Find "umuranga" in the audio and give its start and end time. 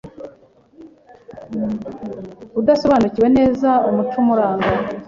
4.23-4.71